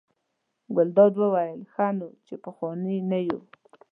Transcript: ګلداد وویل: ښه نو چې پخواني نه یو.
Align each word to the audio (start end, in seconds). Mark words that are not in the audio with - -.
ګلداد 0.75 1.13
وویل: 1.17 1.59
ښه 1.73 1.87
نو 1.97 2.09
چې 2.25 2.33
پخواني 2.43 2.97
نه 3.11 3.19
یو. 3.27 3.39